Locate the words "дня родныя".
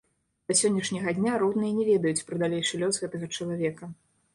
1.19-1.71